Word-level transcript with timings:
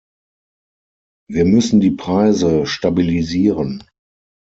Wir 1.29 1.45
müssen 1.45 1.79
die 1.79 1.91
Preise 1.91 2.65
stabilisieren. 2.65 3.83